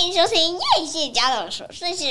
[0.00, 2.04] 欢迎收听叶谢家的琐碎事。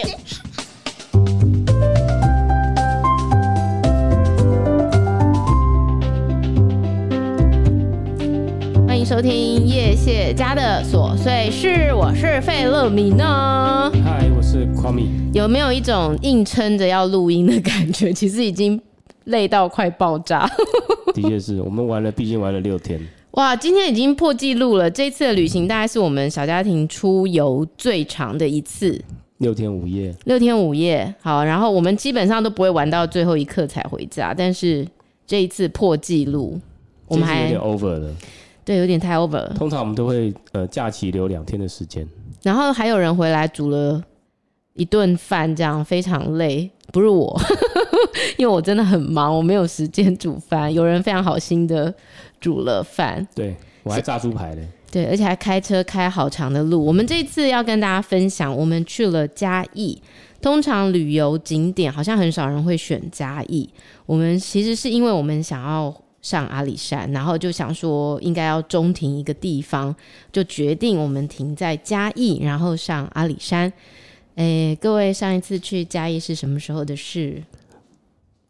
[8.88, 13.92] 欢迎收听叶谢家的琐碎事，我是费乐米呢。
[14.06, 15.08] 嗨，我是 Kwame。
[15.34, 18.14] 有没有一种硬撑着要录音的感觉？
[18.14, 18.80] 其实已经
[19.24, 20.48] 累到快爆炸。
[21.16, 23.02] 的确是我们玩了，毕竟玩了六天。
[23.32, 24.90] 哇，今天已经破纪录了！
[24.90, 29.00] 这次的旅行大概是我们小家庭出游最长的一次，
[29.38, 30.14] 六天五夜。
[30.26, 34.86] 六天五夜，好，然后我们基本上都不会玩到最后一刻才回家，但是
[35.28, 36.60] 这一次破纪录，
[37.08, 38.14] 我们还有点 over 了。
[38.66, 39.54] 对，有点太 over 了。
[39.56, 42.08] 通常我们都会呃假期留两天的时间，
[42.42, 44.04] 然后还有人回来煮了
[44.74, 46.70] 一顿饭，这样非常累。
[46.92, 47.40] 不是我，
[48.38, 50.74] 因为我真的很忙，我没有时间煮饭。
[50.74, 51.94] 有人非常好心的
[52.42, 56.84] 煮了饭，对，我还炸猪排嘞，对，而且还开车开好长的路。
[56.84, 60.02] 我们这次要跟大家分享，我们去了嘉义。
[60.42, 63.70] 通常旅游景点好像很少人会选嘉义，
[64.06, 69.94] 我们其实是因为我们想要上阿里山，然后就想说应该要中停一个地方，
[70.32, 73.72] 就决定我们停在嘉义，然后上阿里山。
[74.36, 77.44] 哎、欸，各位，上一次去嘉义是什么时候的事？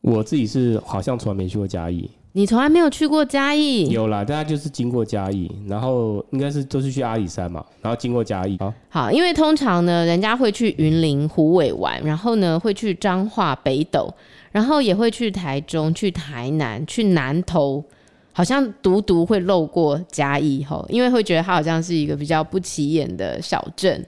[0.01, 2.09] 我自己是好像从来没去过嘉义。
[2.33, 3.89] 你从来没有去过嘉义？
[3.89, 8.55] 有啦，大家就是经过嘉义，然后应该是都是去阿里山嘛，然后经过嘉义。
[8.59, 14.13] 好，好，因为通常呢，人家会去云林、虎尾玩，然后呢会去彰化、北斗，
[14.51, 17.83] 然后也会去台中、去台南、去南投，
[18.31, 24.05] 好像独独会漏过嘉义吼，因为会觉得它好像是一个比较不起眼的小镇。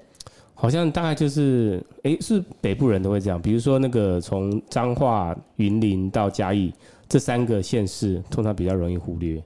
[0.61, 3.41] 好像大概就是，哎、是北部人都会这样。
[3.41, 6.71] 比如说那个从彰化、云林到嘉义
[7.09, 9.43] 这三个县市，通常比较容易忽略。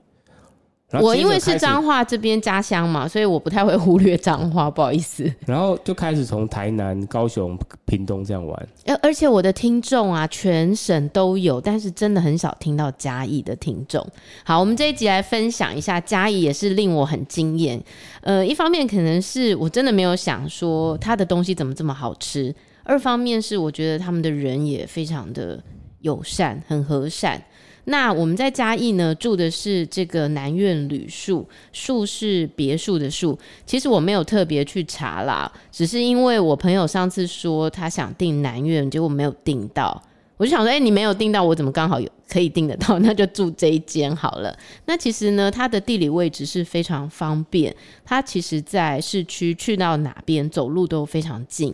[0.92, 5.28] 我因为是彰化这边家乡嘛，所以我不太会忽略彰化，不好意思。
[5.44, 8.68] 然后就开始从台南、高雄、屏东这样玩。
[9.02, 14.06] 而且我的听众啊，全省都有，但是真的很少听到嘉义的听众。
[14.44, 17.82] 好，我们这一集来分享一下嘉义，也是令我很惊艳。
[18.20, 25.60] 呃，一方面可能是我真的没有想说他的东西怎么这么好吃，二方面是我觉得他们的人也非常的
[26.02, 27.42] 友善，很和善。
[27.88, 33.38] 那我们在嘉义呢，住的是这个南苑旅宿，宿是别墅的宿。
[33.64, 40.02] 其实我没有特别去查啦，只是因为我朋友上次说他想订南苑，结果没有订到，
[40.36, 42.98] 我就想说，哎、你没有订到，我怎么刚好有可以订得到？
[43.06, 44.58] 那就住这一间好了。
[44.86, 47.72] 那其实呢，它的地理位置是非常方便，
[48.04, 51.72] 它其实在市区去到哪边走路都非常近。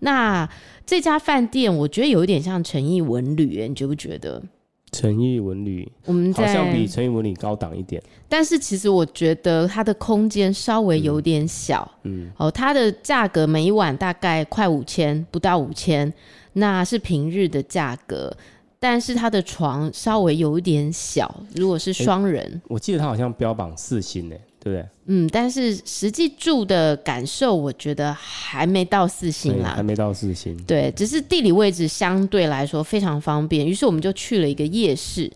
[0.00, 0.48] 那
[0.84, 4.42] 这家饭店我觉得有一点像诚义文旅，你觉不觉得？
[4.92, 16.12] 诚毅文旅，我们好像比诚毅文旅高档一点，但是其实我觉得它的空间稍微有点小，嗯，哦，它的价格每一晚大概快五千，不到五千，
[16.52, 18.30] 那是平日的价格，
[18.78, 24.36] 但是它的床稍微有一点小，如果是双人，欸，我记得它好像标榜四星呢。
[24.62, 24.86] 对不对？
[25.06, 30.56] 嗯，但是实际住的感受，我觉得还没到四星啦，还没到四星。
[30.64, 35.30] 对，只是地理位置相对来说非常方便，于是我们就去了一个夜市。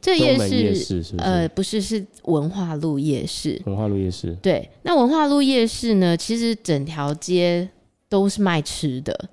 [0.00, 1.16] 这夜市，夜市是是？
[1.18, 3.62] 呃，不是，是文化路夜市。
[3.64, 4.36] 文化路夜市。
[4.42, 7.66] 对，那文化路夜市呢，其实整条街
[8.08, 9.28] 都是卖吃的。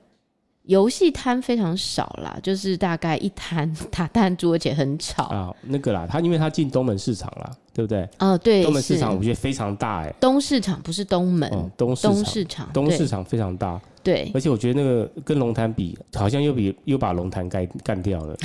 [0.72, 5.54] 游戏摊非常少啦，就是大概一摊 打弹珠，而且很吵啊。
[5.64, 8.08] 那个啦，他因为他进东门市场啦，对不对？
[8.20, 10.16] 哦，对，东门市场我觉得非常大哎、欸。
[10.22, 13.80] 东市场不是东门，哦、东市东市场，东市场非常大。
[14.02, 18.36] 对，而且我觉得那个跟龙潭比，好像又比又把龙潭干干掉了。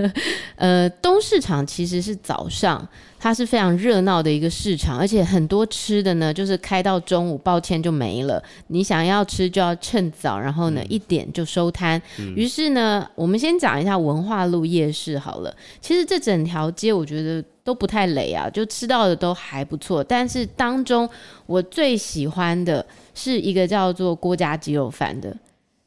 [0.54, 2.86] 呃，东市场其实是早上，
[3.20, 8.42] 它是非常热闹的一个市场，而且很多吃的呢，就是开到中午，抱歉就没了。
[8.68, 12.00] 你想要吃就要趁早，然后呢、嗯、一点就收摊。
[12.34, 15.54] 于、嗯、是呢，我们先讲一下文化路夜市好了。
[15.82, 20.02] 其实这整条街我觉得都不太累啊，就吃到的都还不错。
[20.02, 21.06] 但是当中
[21.44, 22.84] 我最喜欢的。
[23.12, 25.36] 是一个叫做郭家鸡肉饭的，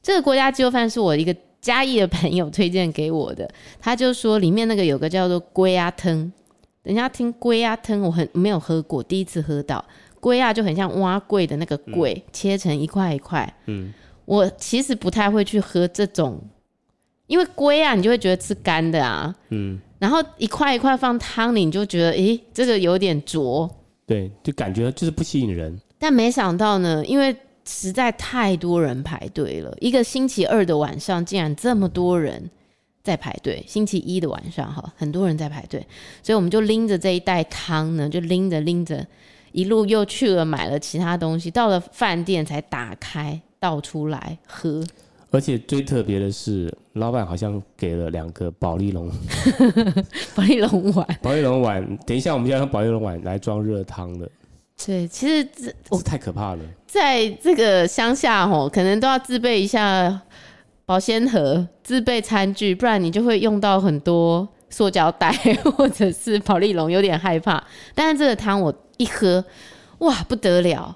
[0.03, 3.49] 这个郭家鸡肉饭是我一个嘉义的朋友推荐给我的，
[3.79, 6.31] 他就说里面那个有个叫做龟鸭汤，
[6.83, 9.83] 人家听龟鸭汤，我很没有喝过，第一次喝到
[10.19, 13.51] 龟鸭就很像碗粿的那个粿、嗯，切成一块一块。
[13.67, 13.93] 嗯，
[14.25, 16.41] 我其实不太会去喝这种，
[17.27, 19.33] 因为龟啊，你就会觉得吃干的啊。
[19.49, 23.69] 嗯，然后一块一块放汤里，你就觉得诶，这个有点浊，
[24.05, 25.79] 对，就感觉就是不吸引人。
[25.97, 27.33] 但没想到呢，因为
[27.65, 32.49] 实在太多人排队了，一个星期二的晚上竟然这么多人
[33.03, 33.63] 在排队。
[33.67, 35.85] 星期一的晚上哈，很多人在排队，
[36.21, 39.05] 所以我们就拎着这一袋汤呢，就拎着拎着，
[39.51, 44.83] 一路又去了买了其他东西，到了饭店才打开，倒出来喝。
[45.31, 49.11] 而且最特别的是，老板好像给了两个保丽龙，
[50.35, 51.97] 保丽龙碗，保丽龙碗。
[52.05, 54.29] 等一下，我们要用保丽龙碗来装热汤的。
[54.85, 56.59] 对，其实这我太可怕了。
[56.85, 60.21] 在这个乡下哦，可能都要自备一下
[60.93, 65.31] 保鲜盒，自备餐具，不然你就会用到很多塑胶袋
[65.75, 67.63] 或者是保丽龙，有点害怕。
[67.95, 69.43] 但是这个汤我一喝，
[69.97, 70.95] 哇，不得了，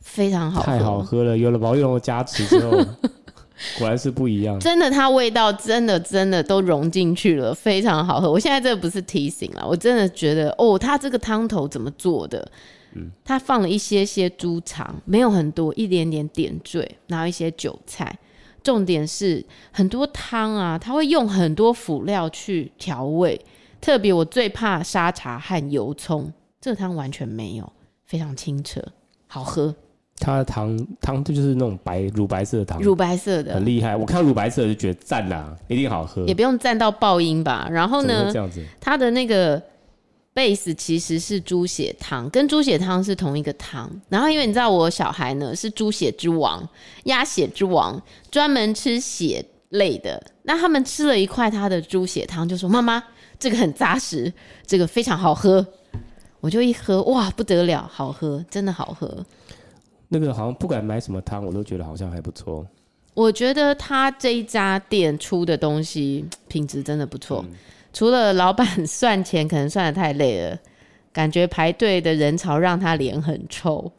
[0.00, 1.36] 非常好喝，太好喝了。
[1.36, 2.82] 有了保丽龙的加持之后。
[3.78, 8.32] 果然是不一样，真的，它味道真的真的都融进去了，非常好喝。
[8.32, 12.50] 我现在这个不是提醒了，我真的觉得哦，它这个汤头怎么做的？
[12.94, 18.18] 嗯，它放了一些些猪肠，没有很多，一点点点缀，然后一些韭菜。
[18.66, 23.40] 重点是很多汤啊，它会用很多辅料去调味，
[23.80, 27.72] 特别我最怕沙茶和油葱，这个汤完全没有，
[28.06, 28.82] 非常清澈，
[29.28, 29.72] 好喝。
[30.18, 33.94] 它的汤汤就是那种白乳白色的汤，乳白色的，很厉害。
[33.94, 36.24] 我看到乳白色的就觉得赞啦，一定好喝。
[36.24, 37.68] 也不用赞到爆音吧。
[37.70, 39.62] 然后呢，这样子，它的那个
[40.36, 43.90] base 其实是猪血汤，跟猪血汤是同一个汤。
[44.10, 46.68] 然后因为你知道我小孩呢是猪血之王，
[47.04, 48.00] 鸭血之王，
[48.30, 50.22] 专门吃血类的。
[50.42, 53.02] 那他们吃了一块他的猪血汤，就说：“妈妈，
[53.38, 54.30] 这个很扎实，
[54.66, 55.66] 这个非常好喝。”
[56.40, 59.24] 我就一喝，哇，不得了，好喝，真的好喝。
[60.08, 62.64] 那个好像不管买什么汤，我都觉得好像还不错。
[63.14, 67.56] 我觉得他这一家店出的东西品质真的不错，嗯、
[67.96, 70.58] 除了老板算钱可能算的太累了，
[71.14, 73.90] 感觉排队的人潮让他脸很臭。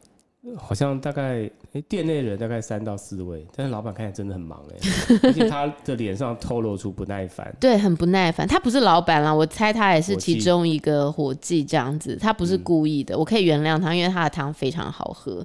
[0.55, 7.51] 好像大概诶、欸，店内人大概三到四位，但是老板看起来真的很忙哎，而且 他的脸上透露出不耐烦。
[7.59, 8.47] 对，很不耐烦。
[8.47, 15.43] 他不是老板啦，我猜他也是其中一个伙计这样子，他不是故意的，嗯、我可以原谅他，因为他的汤非常好喝。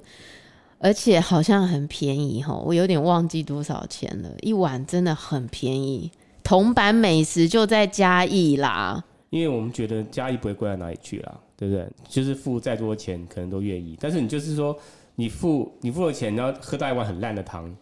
[0.77, 6.11] 而且好像很便宜哈，我有点忘记多少钱了，一碗真的很便宜。
[6.43, 11.87] 铜板美食就在嘉义啦，因为我们觉得嘉义不会贵到哪里去啦，对不对？
[12.07, 14.77] 就是付再多钱可能都愿意，但是你就是说
[15.15, 17.73] 你付你付了钱，然后喝到一碗很烂的汤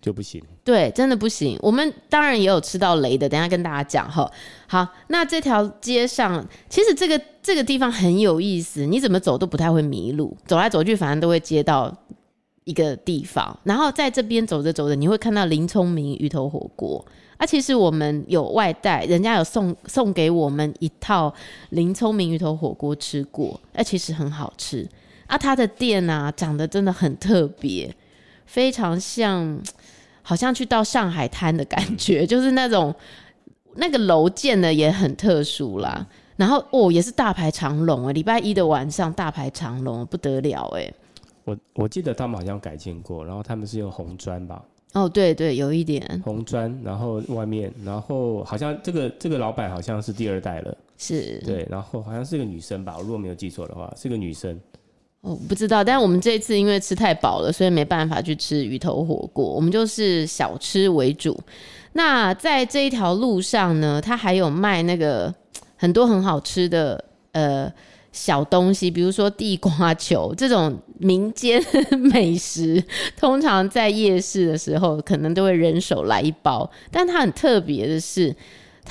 [0.00, 0.42] 就不行。
[0.64, 1.58] 对，真的不行。
[1.60, 4.30] 我们当然也有吃到雷的，等一下跟大家讲哈。
[4.66, 11.94] 好，那这条街上其实这个这个地方很有意思，你怎么走都不太会迷路，走来走去反正都会接到。
[12.64, 17.04] 一个地方，然后在这边走着走着，你会看到林聪明鱼头火锅。
[17.40, 21.32] 啊，其实我们有外带，人家有送送给我们一套
[21.70, 24.86] 林聪明鱼头火锅吃过，哎，其实很好吃。
[25.26, 27.90] 啊，他的店啊，长得真的很特别，
[28.44, 29.58] 非常像，
[30.20, 32.94] 好像去到上海滩的感觉， 就是那种
[33.76, 36.06] 那个楼建的也很特殊啦。
[36.36, 40.92] 然后哦，也是大排长龙啊，礼拜一的晚上大排长龙，不得了哎。
[41.44, 44.62] 我我记得他们好像改建过，然后他们是用红砖吧？
[44.92, 54.58] 哦，对对，有一点红砖，然后外面，然后好像这个这个老板好像是第二代了，是，对，然后好像是个女生吧，我如果没有记错的话，是个女生。
[55.20, 61.38] 哦，不知道，但是我们这一次因为吃太饱了，所以没办法去吃鱼头火锅，我们就是小吃为主。
[61.92, 65.32] 那在这一条路上呢，它还有卖那个
[65.76, 67.72] 很多很好吃的，呃。
[68.12, 71.62] 小东西，比如说地瓜球这种民间
[72.12, 72.82] 美食，
[73.16, 76.70] 通常在夜市的时候，可能都会人手来一包。
[76.90, 78.34] 但它很特别的是，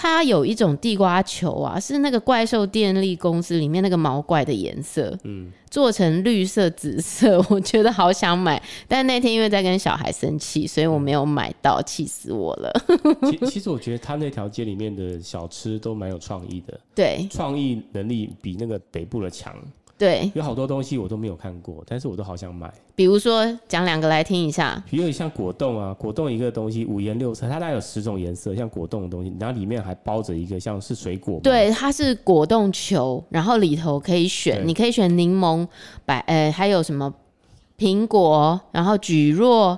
[0.02, 8.62] 它有一种地瓜球啊，是那个怪兽电力公司里面那个毛怪的颜色，嗯，做成绿色、紫色， 我觉得好想买。
[8.88, 12.72] 但那天因为在跟小孩生气，所以我没有买到，气死我了。
[13.30, 19.54] 其其实我觉得他那条街里面的小吃都蛮有创意的，对，创意能力比那个北部的强。
[20.00, 22.74] 对，有好多东西我都没有看过，但是我都好想买。
[22.96, 24.82] 比如说，讲两个来听一下。
[24.90, 31.38] 比如像果冻啊，果冻一个东西五颜六色，它大概有十种颜色，像果冻的东西，然后里面还包着一个像是水果。
[31.44, 35.68] 对，它是果冻球，然后里头可以选，你可以选柠檬、
[36.06, 37.14] 百呃，还有什么
[37.78, 39.78] 苹果，然后蒟蒻、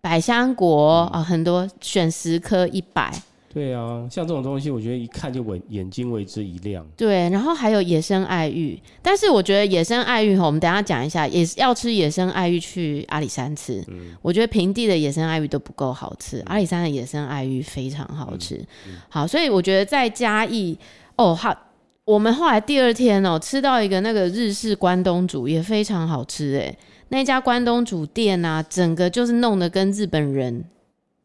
[0.00, 3.12] 百香果、嗯、啊，很多，选十颗一百。
[3.54, 6.84] 对啊，像这种东西，我觉得一看就为眼睛为之一亮。
[6.96, 13.80] 对，然后还有野生爱玉，但是我觉得野生爱玉哈，我们等一下讲一下，也是要吃野生爱玉去阿里山吃。
[13.86, 18.56] 嗯，我觉得平地的野生爱玉都不够好吃，嗯、阿里山的野生爱玉非常好吃。
[18.56, 20.76] 嗯嗯、好，所以我觉得在嘉义
[21.14, 21.56] 哦，好，
[22.04, 26.76] 我们后来第二天哦，吃到一个那个日式关东煮也非常好吃诶，
[27.10, 30.64] 那家关东煮店啊，整个就是弄得跟日本人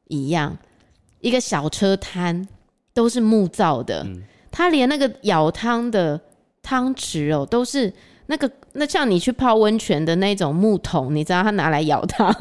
[0.10, 0.56] 一样。
[1.22, 2.48] 一个小车摊
[2.94, 6.20] 都是木造的，嗯、它连那个舀汤的
[6.62, 7.92] 汤匙哦，都是
[8.28, 12.34] 那个那像你去泡温泉的那种木桶，你知道它拿来舀汤，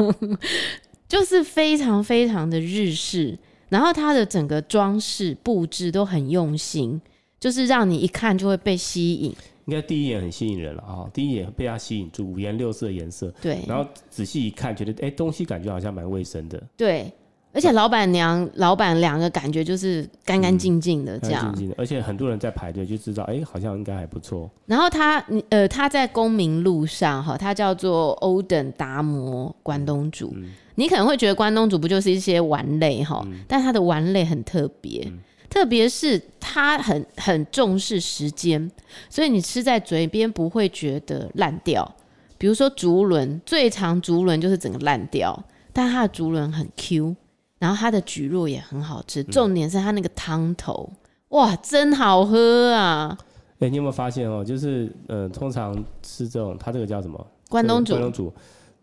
[1.08, 7.00] 就是非常非常的日式，然后它的整个装饰布置都很用心，
[7.40, 9.34] 就是让你一看就会被吸引。
[9.66, 11.04] 应该第一眼很吸引人了啊！
[11.12, 13.30] 第一眼被它吸引住，五颜六色的颜色。
[13.38, 16.62] 对，然后仔细一看，觉得哎、欸，东西感觉好像蛮卫生的。
[16.74, 17.12] 对，
[17.58, 21.74] 而且老板娘、啊、老板两个感觉就是干干净净的这样，干干净净的。
[21.76, 24.48] 而且很多人在排队，就知道哎、欸，好像应该还不错。
[24.66, 30.32] 然后他，呃，他在公民路上哈，他叫做欧等达摩关东煮。
[30.36, 35.02] 嗯、你可能会觉得关东煮不就是一些丸类哈，嗯、但他的丸类很特别。
[35.06, 35.18] 嗯
[35.50, 38.70] 特别是他很很重视时间，
[39.08, 41.90] 所以你吃在嘴边不会觉得烂掉。
[42.36, 47.16] 比如说竹轮，最长竹轮就是整个烂掉，但它的竹轮很 Q，
[47.58, 49.22] 然后它的蒟蒻也很好吃。
[49.24, 50.90] 重点是它那个汤头，
[51.28, 53.16] 哇，真好喝啊！
[53.54, 54.44] 哎、欸，你有没有发现哦？
[54.44, 57.26] 就是呃，通常吃这种，它这个叫什么？
[57.48, 57.94] 关东煮。
[57.94, 58.32] 关东煮。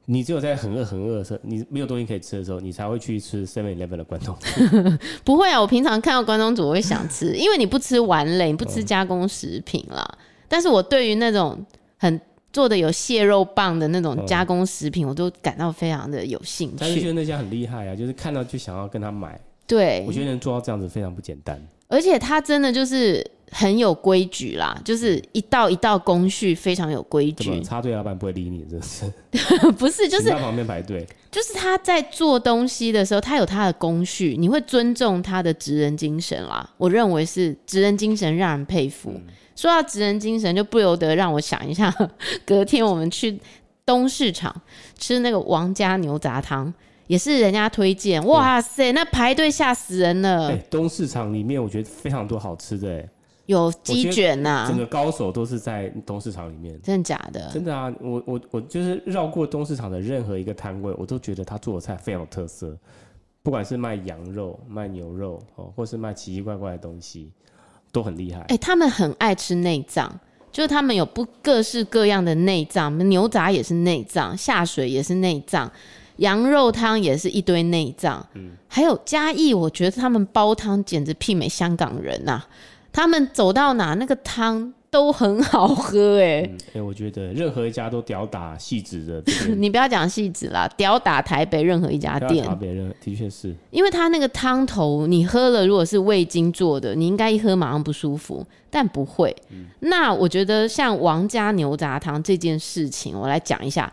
[0.08, 4.48] 你只有在很饿很饿的时候，你没有东西可以吃的时候，你才会去吃 Seven Eleven 的关东煮。
[5.25, 10.05] 不会啊，我平常看到关东煮我会想吃，因为你不吃丸类，你不吃加工食品啦。
[10.12, 10.17] 嗯、
[10.48, 11.58] 但是我对于那种
[11.98, 12.22] 很
[12.55, 16.77] 做的有蟹肉棒的那种加工食品，嗯、我都感到非常的有兴趣。
[16.79, 19.38] 但是觉得那家很厉害啊，就是看到就想要跟他买。
[19.67, 21.62] 对，我觉得能做到这样子非常不简单。
[21.88, 23.29] 而且他真的就是。
[23.51, 27.62] 很有规矩啦，就是一道一道工序非常有规矩。
[27.62, 29.05] 插队老板不会理你，真是
[29.77, 30.09] 不是？
[30.09, 31.07] 就是在旁边排队。
[31.31, 36.67] 就是他在做东西的时候，他有他的工序，你会尊重他的职人精神啦。
[36.75, 39.12] 我认为是职人精神让人佩服。
[39.13, 39.21] 嗯、
[39.55, 41.93] 说到职人精神，就不由得让我想一下，
[42.45, 43.39] 隔天我们去
[43.85, 44.53] 东市场
[44.97, 46.74] 吃那个王家牛杂汤，
[47.07, 48.24] 也是人家推荐。
[48.25, 50.50] 哇塞，那排队吓死人了！
[50.50, 53.09] 欸、东市场里面我觉得非常多好吃的、欸。
[53.45, 56.81] 有鸡卷呐、啊，整个高手都是在东市场里面。
[56.81, 57.47] 真的假的？
[57.53, 57.93] 真的啊！
[58.01, 62.75] 我我我就是绕过东市场的任何一个摊位，我都觉得他做的菜非常有特色。
[63.43, 67.31] 不管是卖羊肉、卖牛肉哦，或是卖奇奇怪怪的东西，
[67.95, 68.41] 都很厉害。
[68.41, 70.11] 哎、欸，他们很爱吃内脏，
[70.51, 75.71] 就是他们有不各式各样的内脏，牛杂也是内脏，下水也是内脏，
[76.17, 78.25] 羊肉汤也是一堆内脏。
[78.33, 82.47] 嗯，还有嘉义，我觉得他们煲汤简直媲美香港人呐、啊。
[82.91, 86.15] 他们走到哪，那个汤都很好喝。
[86.15, 89.21] 哎、欸，哎、嗯，我觉得任何一家都屌打戏子的。
[89.57, 92.47] 你不要讲戏子啦，屌打台北任何一家店。
[92.47, 99.35] 台北人的确是，因为他那个汤头，你喝了，如果是味精做的，你应该一喝马上不舒服，但不会。
[99.49, 103.91] 嗯、那我觉得像王家牛杂汤这件事情，我来讲一下。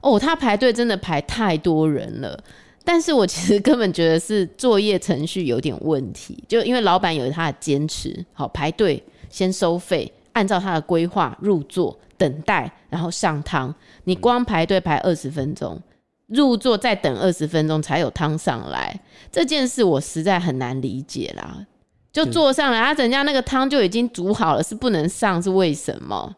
[0.00, 2.38] 哦，他排队真的排太多人了。
[2.84, 13.74] 但是我其实根本觉得是作业程序有点问题，就因为老板有他的坚持，好排队先收费，按照他的规划入座等待，然后上汤。
[14.04, 15.80] 你光排队排二十分钟，
[16.26, 19.00] 入座再等二十分钟才有汤上来，
[19.32, 21.66] 这件事我实在很难理解啦。
[22.12, 26.36] 就坐上来，他人家那个汤就已经煮好了，是不能上，是为什么？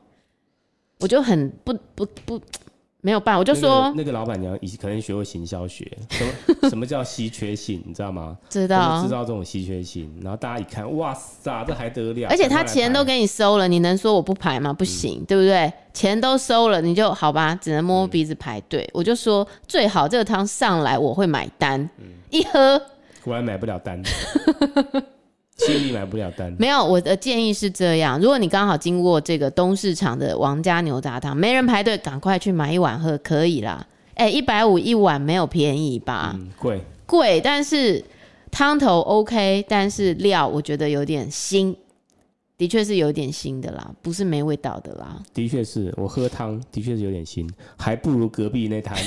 [1.00, 2.40] 我就很不不不。
[3.08, 6.32] 不没有办，我就说、那个、那个老板娘以可能学过行销学，什么
[6.68, 8.36] 什么叫稀缺性，你知道吗？
[8.50, 12.28] 知道，知道这种稀缺性，然后大家一看，哇塞，这还得了？
[12.28, 14.72] 而且他钱都给你收了，你能说我不排吗？
[14.72, 15.72] 不行，嗯、对不对？
[15.94, 18.82] 钱都收了，你就好吧，只能摸摸鼻子排队。
[18.82, 22.80] 嗯、我就说最好这个汤上来我会买单，嗯、一喝
[23.24, 24.02] 果然买不了单。
[25.58, 26.84] 心里买不了单，没有。
[26.84, 33.86] 我的建议是这样：如果你刚好经过这个东市场的王家牛杂汤，没人排队，赶快去买一碗喝，可以啦。
[34.14, 36.34] 哎、欸，一百五一碗没有便宜吧？
[36.36, 38.02] 嗯，贵贵，但是
[38.50, 41.74] 汤头 OK，但是料我觉得有点腥。
[42.56, 45.22] 的确是有点腥的啦，不是没味道的啦。
[45.32, 48.98] 的确是我喝汤，的确是有点腥，还不如隔壁那摊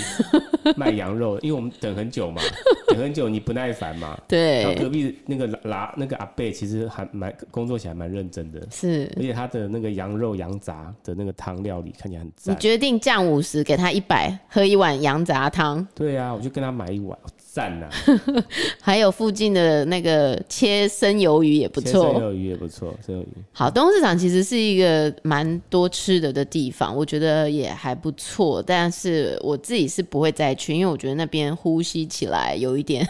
[0.77, 2.41] 卖羊肉，因为我们等很久嘛，
[2.93, 4.17] 等很久你不耐烦嘛。
[4.27, 4.63] 对。
[4.63, 9.11] 然后隔壁那个拉那个阿贝其实还蛮工作起来蛮认真的，是。
[9.15, 12.55] 而且他的那个羊肉羊杂的那个汤料理看起来很赞。
[12.55, 15.85] 你决定降五十，给他一百，喝一碗羊杂汤。
[15.95, 17.17] 对啊，我就跟他买一碗。
[17.53, 17.89] 赞呐！
[18.79, 23.27] 还有附近的那个切生鱿鱼也不错，生鱿鱼也不错，生鱿鱼。
[23.51, 28.63] 好，东市场其实是一个蛮多吃的的地方，我觉得也还不错。
[28.65, 33.05] 但是我自己是不会再去，因为我觉得那边呼吸起来有一点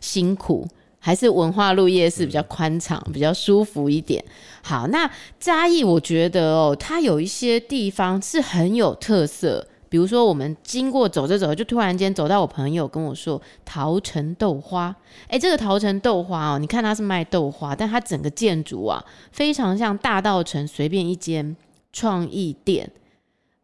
[0.00, 0.64] 辛苦，
[1.00, 4.24] 还是文化路夜市比较宽敞，嗯、比较舒服一点。
[4.62, 9.66] 好，那嘉义我觉得哦，它有一些地方是很有特色。
[9.90, 14.94] 比如说，我们经过走着走着，就突然间走到我朋友跟我说桃城豆花。
[15.26, 21.56] 哎，这个桃城豆花哦，你看它是卖豆花，但它整个建筑啊，非常像大道城随便一间
[21.92, 22.88] 创意店。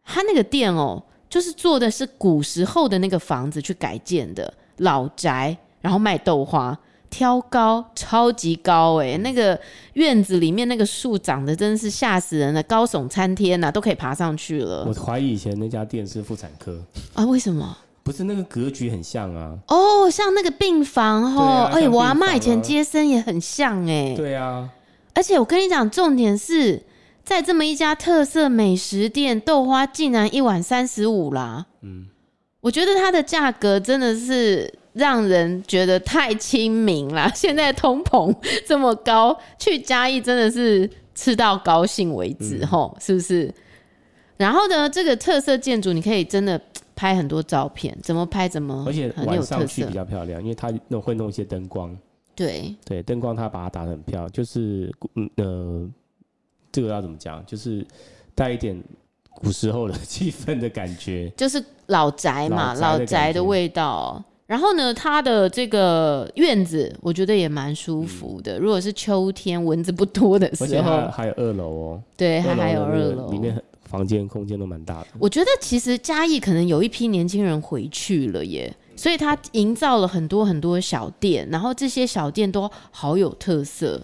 [0.03, 6.77] 它那个店哦，就是做的是古时候的那个房子去改建的，老宅，然后卖豆花。
[7.09, 9.59] 挑高超级高哎、欸，那个
[9.93, 14.85] 院子里面那个树长得真的是吓死人了，高耸参天呐、啊，都可以爬上去了。
[14.85, 16.79] 我怀疑以前那家店是妇产科
[17.13, 17.25] 啊？
[17.25, 17.77] 为什么？
[18.03, 19.57] 不是那个格局很像啊？
[19.67, 24.15] 哦，像那个病房哦，哎、啊，我阿妈以前接生也很像哎、欸。
[24.15, 24.69] 对啊，
[25.13, 26.83] 而且我跟你讲，重点是
[27.23, 31.65] 在这么一家特色美食店，豆花竟然一碗三十五啦。
[31.81, 32.07] 嗯，
[32.61, 34.73] 我觉得它的价格真的是。
[34.97, 37.31] 让人觉得太亲民了。
[37.35, 38.35] 现在通膨
[38.65, 43.53] 这么高，去嘉义真的是吃到高兴为止，吼、嗯，是不是？
[44.37, 46.61] 然后呢，这个特色建筑你可以真的
[46.95, 51.97] 拍很多照片，怎么拍怎么，而且晚上去比较漂亮，因为它弄会弄一些灯光。
[52.35, 55.89] 对对，灯光它把它打的很漂亮，就是嗯呃，
[56.71, 57.43] 这个要怎么讲？
[57.47, 57.83] 就是
[58.35, 58.79] 带一点
[59.31, 64.23] 古时候的 气氛的感觉，就是老宅嘛，老宅的味道。
[64.47, 68.57] 然后呢，它的这个院子我觉得也蛮舒服的。
[68.57, 72.01] 嗯、如果是秋天蚊子不多的时候，还，还有二楼哦。
[72.15, 75.07] 对，它还有二楼，里面房间空间都蛮大的。
[75.19, 84.01] 我觉得其实嘉义可能有一批年轻人回去了耶，所以他营造了很多很多小店，然后这些小店都好有特色。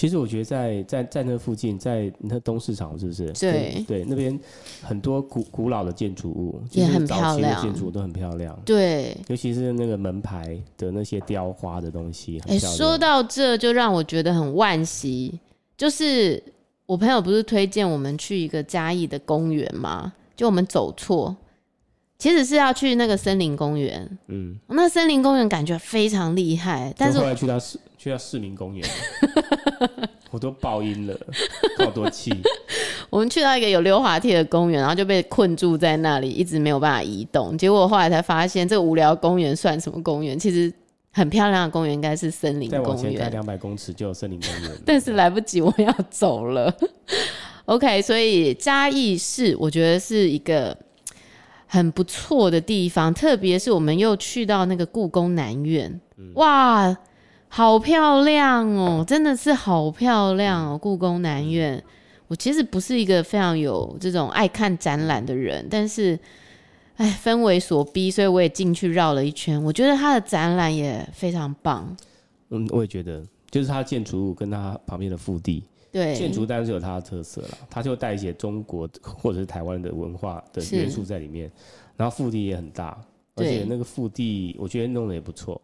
[0.00, 3.30] 其实我觉得在在在那附近，在那东市场是不是？
[3.34, 4.40] 对对，那边
[4.80, 8.58] 很多古古老的建筑物也很漂亮，建筑物都很漂亮。
[8.64, 12.40] 对，尤其是那个门牌的那些雕花的东西。
[12.46, 15.38] 哎，说到这就让我觉得很惋惜，
[15.76, 16.42] 就是
[16.86, 20.10] 我朋友不是推荐我们去一个嘉义的公园吗？
[20.34, 21.36] 就我们走错，
[22.20, 24.08] 其实是要去那个森林公园。
[24.28, 28.86] 嗯，那森林公园感觉非常厉害，但是后来去到市去到市民公园。
[30.30, 31.18] 我都爆音了，
[31.78, 32.30] 好多气。
[33.10, 37.58] 我们去到一个有溜滑梯的公园，然后就被困住在那里，一直没有办法移动。
[37.58, 40.38] 结果后来才发现，这个无聊公园算什么公园？
[40.38, 40.72] 其实
[41.10, 43.16] 很漂亮的公园应该是森林公园。
[43.16, 46.72] 再往两百公尺就有森林公园，但是来不及，我要走了。
[47.64, 50.76] OK，所以嘉义市我觉得是一个
[51.72, 56.96] 很不错的地方，特别是我们又去到那个故宫南院，嗯、哇！
[57.52, 60.78] 好漂亮哦，真的是好漂亮哦！
[60.78, 61.82] 故宫南院，
[62.28, 66.16] 我其实不是一个非常有这种爱看展览的人，但是，
[66.96, 69.60] 哎，氛围所逼，所以我也进去绕了一圈。
[69.64, 71.96] 我觉得它的展览也非常棒。
[72.50, 81.50] 嗯，我也觉得，就是它的建筑物跟它旁边的腹地，对，建筑当然是有它的特色了，它就带一些中国或者是台湾的文化的元素在里面。
[81.96, 82.98] 然后腹地也很大，
[83.34, 85.60] 而且那个腹地我觉得弄得也不错。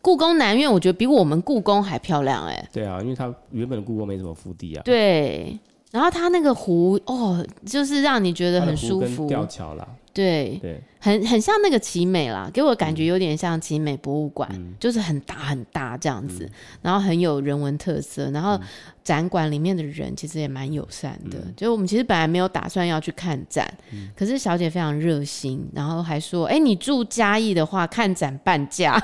[0.00, 2.68] 故宫南院，我觉得比我们故宫还漂亮哎、欸。
[2.72, 4.82] 对啊，因为它原本的故宫没什么腹地啊。
[4.84, 5.56] 对，
[5.92, 9.28] 然后它那个湖哦，就是让你觉得很舒服。
[9.28, 9.86] 吊桥啦。
[10.12, 16.50] 对对，很很像那个奇美啦，给我感觉有点像奇美博物馆，嗯、就是很大很大这样子，嗯、
[16.82, 18.60] 然后很有人文特色，然后
[19.02, 21.38] 展馆里面的人其实也蛮友善的。
[21.38, 29.02] 嗯、就我们其实本来没有打算要去看展，嗯、可是小姐非常热心，然后还说：“哎，你住嘉义的话，看展半价。”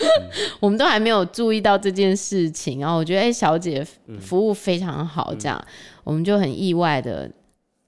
[0.60, 3.86] 我们都还没有注意到这件事情，然后我觉得哎、欸，小姐
[4.18, 5.72] 服务非常好，这样、嗯、
[6.04, 7.30] 我们就很意外的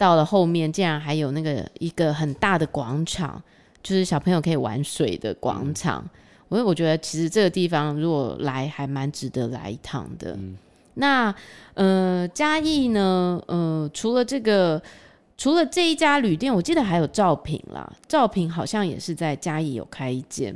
[0.02, 3.40] 到了后面，竟然还有那个一个很大的广场，
[3.84, 6.04] 就是小朋友可以玩水的广场。
[6.48, 10.32] 我、嗯、我觉得其实这个地方如果来还蛮值得来一趟的。
[10.32, 10.58] 嗯、
[10.94, 11.32] 那
[11.74, 14.82] 呃嘉义呢，呃除了这个
[15.38, 20.52] 除了这一家旅店，我记得还有兆品啦，兆品好像也是在嘉义有开一间。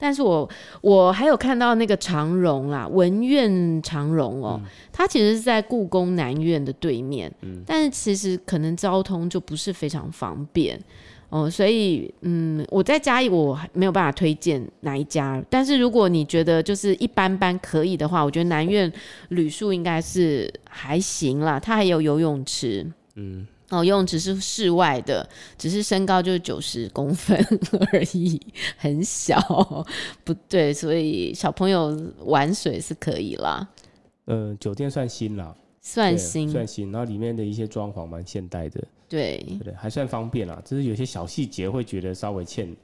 [0.00, 0.48] 但是我
[0.80, 10.80] 我还有看到那个长荣啊，文苑长荣哦，嗯、它其实是在故宫南院的对面，嗯、但是其实可能交通就不是非常方便
[11.28, 18.90] 哦，所以嗯，我在嘉义我没有办法推荐哪一家，但是如果你觉得就是一般般可以的话，我觉得南院
[19.28, 22.84] 旅宿应该是还行啦，它还有游泳池，
[23.16, 23.46] 嗯。
[23.70, 27.38] 哦，用只是室外的，只是身高就是九十公分
[27.92, 28.40] 而已，
[28.76, 29.40] 很小，
[30.24, 33.66] 不对，所以小朋友玩水是可以啦。
[34.24, 42.76] 呃，酒店算新啦，算新，算新，然后里面的一些装潢蛮现代的，对，对，还算方便啦，只是有些小细节会觉得稍微欠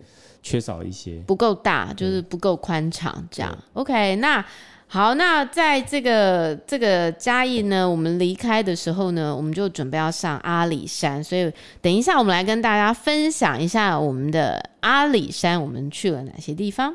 [0.43, 3.59] 缺少一些，不够大，就是不够宽敞这样。
[3.73, 4.45] OK，那。
[4.89, 16.95] 好，那在这个这个嘉义呢，我们离开的时候呢，我们就准备要上阿里山，所以等一下我们来跟大家分享一下我们的阿里山，我们去了哪些地方。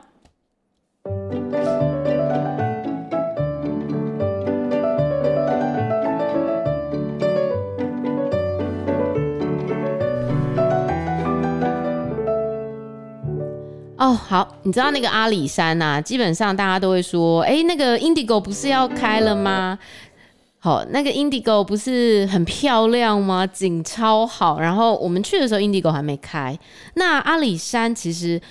[14.01, 19.77] 哦，好，你知道那个阿里山呐、啊，基本上大家都会说，哎，那个 Indigo 不是要开了吗？
[20.57, 23.45] 好，那个 Indigo 不是很漂亮吗？
[23.45, 24.59] 景超好。
[24.59, 26.57] 然后我们去的时候，Indigo 还没开。
[26.95, 28.41] 那阿里山其实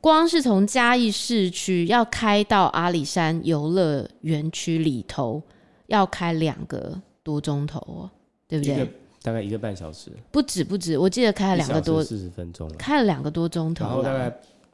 [0.00, 5.42] 光是从嘉义市区要开到阿里山游乐园区里头，
[5.88, 8.10] 要开两个多钟头哦，
[8.46, 8.88] 对不对？
[9.20, 14.32] 大概一个半小时，不止不止，我记得开了两个多四十分钟，开了两个多钟头，然后大概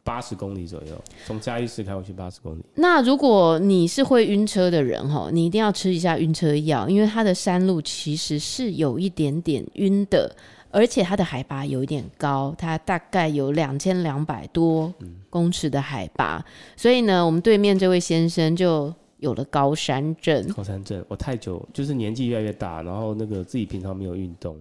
[0.08, 2.64] 八十公里左右，从嘉义市开过去八十公里。
[2.76, 10.34] 那如果你是会晕车的人哈，你一定要吃一下晕车药，因为它的山路其实是有一点点晕的，
[10.70, 14.90] 而且它的海拔有一点高，它大概有两千两百多
[15.28, 16.44] 公尺的海拔，嗯，
[16.74, 18.90] 所以呢，我们对面这位先生就。
[19.20, 24.56] 有了高山症，高山症，我太久就是年纪越来越大，然后那个自己平常没有运动，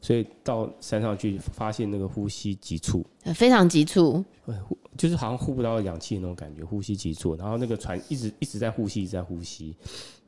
[0.00, 4.24] 所以到山上去发现那个呼吸急促，非常急促，
[5.00, 9.74] 就是好像呼不到氧气那种感觉，呼吸急促，然后那个船一直一直在呼吸，一直在呼吸。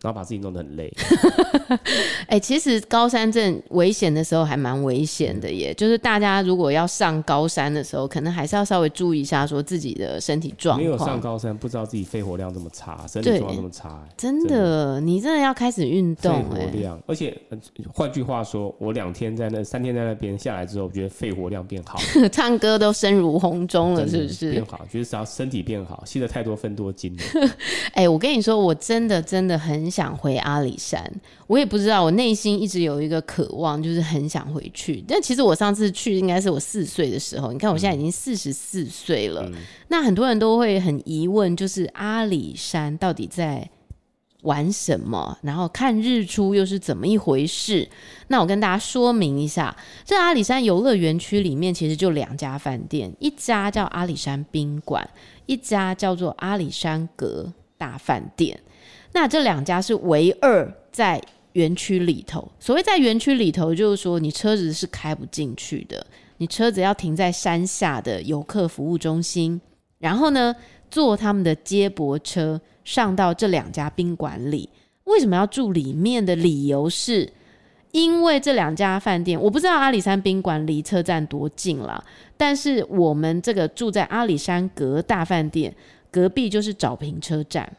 [0.03, 0.93] 然后把自己弄得很累。
[2.27, 10.85] 哎、欸，其实高山症危险的时候还蛮危险的耶，就是大家如果要上高山的时候，可能还是要稍微注意一下，说自己的身体状况。
[10.85, 14.03] 没有上高山，不知道自己肺活量这么差，身体状况这么差。
[14.17, 16.33] 真的，你真的要开始运动。
[16.51, 17.37] 肺活量，而且
[17.95, 21.99] 换句话说，我两天在那，三天在那边下来之后，我觉得肺活量变好，
[22.33, 24.51] 唱歌都声如洪钟了，是不是？
[24.51, 27.17] 变好，觉得只要身体变好，吸了太多分多精。
[27.95, 29.92] 哎、欸，我跟你说，我真的真的很。
[29.93, 31.05] 想回阿里山，
[31.47, 35.05] 我也不知道，我内心一直有一个渴望，就是很想回去。
[35.07, 39.43] 但其实我上次去应该是我四岁的时候，你看我现在已经四十四岁了。
[39.47, 39.55] 嗯。
[39.89, 43.69] 那很多人都会很疑问，就是阿里山到底在
[44.43, 45.39] 玩什么？
[45.43, 47.89] 然后看日出又是怎么一回事？
[48.29, 55.09] 那我跟大家说明一下，这阿里山游乐园区里面其实就两家饭店，一家叫阿里山宾馆，
[55.47, 58.59] 一家叫做阿里山阁大饭店。
[59.13, 61.23] 那这两家是唯二在
[61.53, 62.51] 园区里头。
[62.59, 66.07] 所谓在园区里头，就是说你车子是开不进去的，
[66.39, 69.61] 你车子要停在山下的游客服务中心，
[69.99, 70.57] 然后呢，
[70.91, 74.69] 坐他们的接驳车上到这两家宾馆里。
[75.05, 77.31] 为什么要住里面的理由是，
[77.91, 82.03] 因为这两家饭店，我不知道阿里山宾馆离车站多近了，
[82.37, 85.75] 但是我们这个住在阿里山阁大饭店
[86.11, 87.71] 隔壁就是找平车站。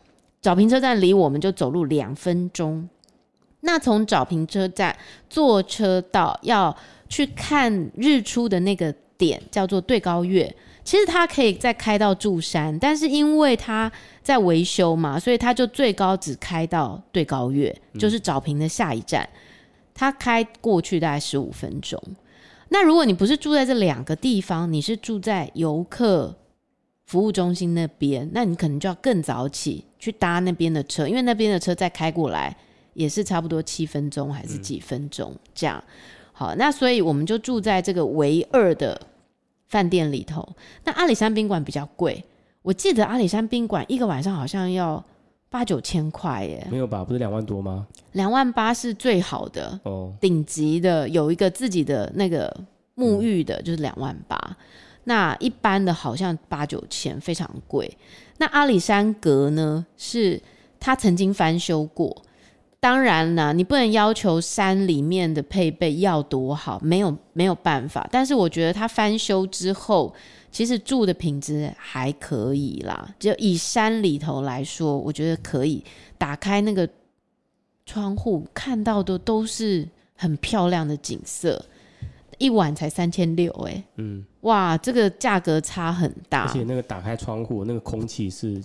[0.43, 2.87] 沼平车站离我们就走路两分钟。
[3.61, 4.93] 那从找平车站
[5.29, 6.75] 坐车到要
[7.07, 10.53] 去看日出的那个点叫做对高月，
[10.83, 13.89] 其实它可以再开到柱山，但是因为它
[14.21, 19.27] 在维修嘛，所以它就最高只开到对高月，就是找平的下一站。
[19.93, 21.97] 它开过去大概十五分钟。
[22.67, 26.35] 那如果你不是住在这两个地方，你是住在游客
[27.13, 32.57] 服务中心那边，那你可能就要更早起去搭那边的车，因为那边的车再开过来
[32.95, 35.83] 也是差不多七分钟还是几分钟这样。
[36.31, 38.99] 好，那所以我们就住在这个唯二的
[39.67, 40.43] 饭店里头。
[40.85, 42.25] 那阿里山宾馆比较贵，
[42.63, 45.05] 我记得阿里山宾馆一个晚上好像要
[45.49, 46.67] 八九千块耶。
[46.71, 47.05] 没有吧？
[47.05, 47.85] 不是两万多吗？
[48.13, 52.51] 两万八是最好的哦，顶级的有一个自己的那个
[52.95, 54.57] 沐浴的，就是两万八。
[55.05, 57.97] 那一般的好像八九千，非常贵。
[58.37, 59.85] 那阿里山阁呢？
[59.97, 60.41] 是
[60.79, 62.23] 它曾经翻修过。
[62.79, 68.05] 当然啦，你不能要求山里面的配备要多好，没有没有办法。
[68.11, 70.13] 但是我觉得它翻修之后，
[70.51, 73.15] 其实住的品质还可以啦。
[73.17, 75.81] 就以山里头来说，我觉得可以。
[76.17, 76.87] 打开那个
[77.85, 79.87] 窗户，看到的都是
[80.17, 81.65] 很漂亮的景色。
[82.37, 86.43] 一晚才三千六，哎，嗯，哇，这个价格差很大。
[86.43, 88.61] 而且那个打开窗户，那个空气是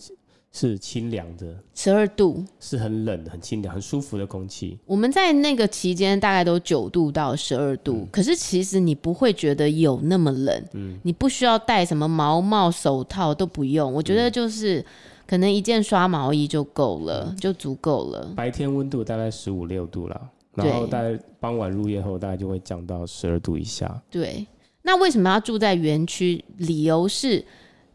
[0.52, 4.78] 是清凉的，十二度，是很冷、很清凉、很舒服的空气。
[4.86, 13.92] 我们在那个期间大概都九度到十二度，嗯，可是其实你不会觉得有那么冷，嗯，你不需要戴什么毛帽、手套都不用。
[13.92, 14.84] 我觉得就是
[15.26, 18.32] 可能一件刷毛衣就够了，嗯，就足够了。
[18.34, 20.28] 白天温度大概十五六度啦。
[20.54, 24.02] 然后大概傍晚入夜后，大概就会降到十二度以下。
[24.10, 24.44] 对，
[24.88, 26.42] 那为什么要住在园区？
[26.56, 27.44] 理由是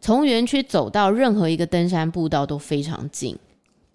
[0.00, 3.34] 从园区走到任何一个登山步道都非常近。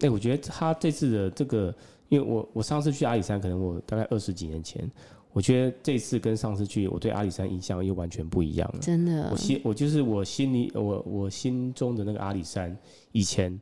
[0.00, 1.74] 欸，我觉得他这次的这个，
[2.10, 4.86] 因为我我上次去阿里山，可能我大概二十几年前，
[5.32, 8.80] 我觉得这次跟上次去，我对阿里山印象又完全不一样了。
[8.80, 12.76] 真的，我心我就是我心里我我心中的那个阿里山
[13.12, 13.58] 以前。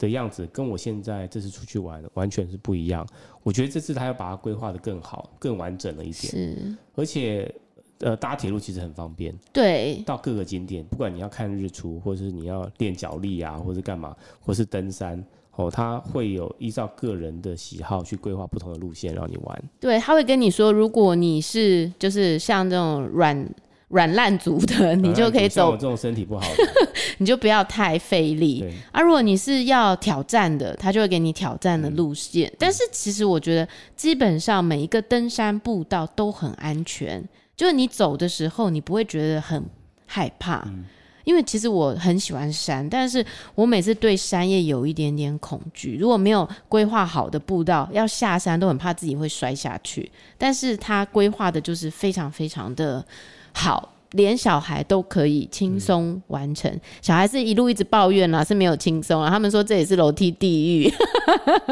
[0.00, 3.06] 的样子跟我现在这次出去玩完全是不一样。
[3.42, 6.32] 我觉得这次他要把它规划的更好、更完整了一点。
[6.32, 7.54] 是，而且
[8.00, 15.24] 呃搭铁路其实很方便，对，到各个景点，不管你要看日出，或者是你要练脚力啊，或是干嘛，或是登山。
[15.56, 19.62] 哦，他会有依照个人的喜好去规划不同的路线让你玩。
[19.78, 23.54] 对，他会跟你说，如果你是就是像这种软
[23.88, 25.72] 软烂族的，你就可以走。
[25.72, 26.64] 我这种身体不好的，
[27.18, 28.60] 你就不要太费力。
[28.60, 32.48] 对啊，如果你是要挑战的，他就会给你挑战的路线。
[32.48, 37.22] 嗯、但是其实我觉得，基本上每一个登山步道都很安全，
[37.60, 39.62] 就是你走的时候，你不会觉得很
[40.06, 40.62] 害怕。
[40.64, 40.86] 嗯
[41.24, 45.98] 因为其实我很喜欢山，但是我每次对山也有一点点恐惧。
[46.00, 50.10] 如果没有规划好的步道，要下山都很怕自己会摔下去。
[50.38, 53.04] 但是他规划的就是非常非常的
[53.52, 56.68] 好，连小孩都可以轻松完成。
[56.72, 59.28] 嗯、小孩是一路一直抱怨啦，是没有轻松啊。
[59.28, 60.92] 他们说这也是楼梯地狱。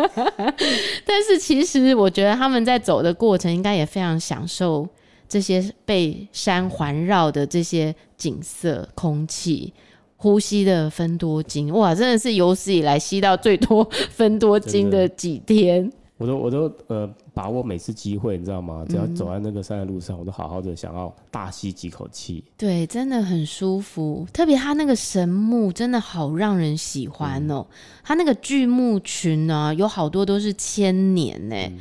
[1.07, 4.87] 但是其实我觉得他们在走的过程应该也非常享受。
[5.28, 9.72] 这些被山环绕的这些景色、空气、
[10.16, 15.92] 呼吸的分多精，哇，真的是有史以来吸到最多分多精的几天。
[16.16, 18.84] 我都我都呃把握每次机会，你知道吗？
[18.88, 22.42] 只要走在那个山的路上，嗯、我都好好的想要大吸几口气。
[22.56, 24.26] 对，真的很舒服。
[24.32, 27.64] 特别它那个神木真的好让人喜欢哦。
[28.02, 31.54] 它、嗯、那个巨木群呢、啊，有好多都是千年呢。
[31.54, 31.78] 嗯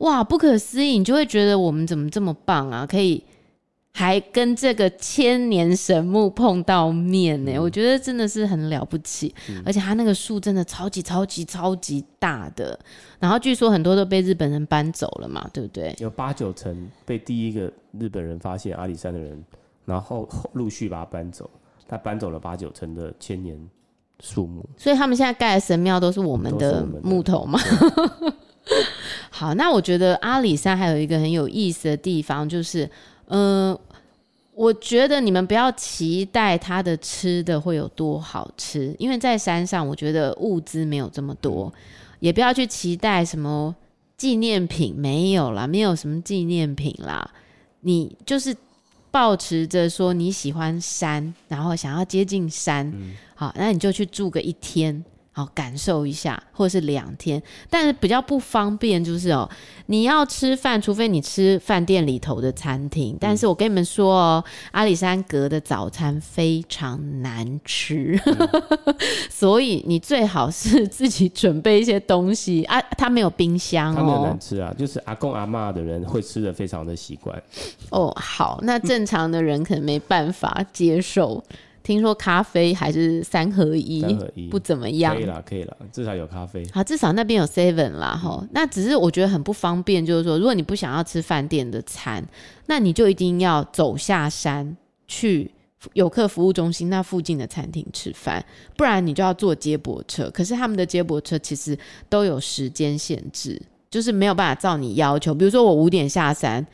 [0.00, 0.98] 哇，不可思议！
[0.98, 2.86] 你就会觉得我们怎么这么棒啊？
[2.86, 3.22] 可以
[3.92, 7.52] 还跟这个千年神木碰到面呢？
[7.54, 9.34] 嗯、我觉得真的是很了不起。
[9.48, 12.78] 嗯、而且它那个树真的超级超级超级大的，
[13.18, 15.94] 然后据说很多都被日本人搬走了嘛，对不对？
[15.98, 19.42] 有八九成被第一个日本人发现阿里山的人，
[19.84, 21.48] 然后陆续把它搬走。
[21.88, 23.58] 他搬走了八九成的千年
[24.20, 27.58] 树木，所以他们现在盖的神庙都是我们的木头嘛。
[29.30, 32.84] 好，那我觉得阿里山还有一个很有意思的地方，就是，
[33.26, 33.80] 嗯、呃，
[34.54, 41.72] 我觉得你们不要期待它的吃的会有多好吃，因为在山上，我觉得物资没有这么多，
[42.20, 43.74] 也不要去期待什么
[44.16, 47.28] 纪念品，没有啦，没有什么纪念品啦，
[47.80, 48.54] 你就是
[49.10, 55.04] 保持着说你喜欢山，然后想要接近山，嗯、好，那你就去住个一天。
[55.40, 59.48] 好，感受一下，或者是两天，但是比较不方便，就是哦，
[59.86, 63.16] 你要吃饭，除非你吃饭店里头的餐厅。
[63.18, 68.48] 但是我跟你们说哦，阿里山阁的早餐非常难吃，嗯、
[69.30, 72.78] 所以你最好是自己准备一些东西啊。
[72.98, 77.42] 它没有冰箱哦，它没有难吃啊，就是阿公阿妈的人会吃的非常的习惯。
[77.88, 81.42] 哦，好，那正常的人可能没办法接受。
[81.82, 85.14] 听说咖啡还是三合一，三合一不怎么样。
[85.14, 86.62] 可以啦，可以啦，至少有咖啡。
[86.72, 88.48] 好，至少那边有 seven 啦，哈、嗯。
[88.52, 92.22] 那只是我觉得很不方便，就是说，如果你不想要吃饭店的餐，
[92.66, 94.76] 那你就一定要走下山
[95.08, 95.50] 去
[95.94, 98.44] 游客服务中心那附近的餐厅吃饭，
[98.76, 100.28] 不然你就要坐接驳车。
[100.30, 101.76] 可是他们的接驳车其实
[102.10, 105.34] 都有时间限制，就是没有办法照你要求。
[105.34, 106.66] 比如说我五点下山，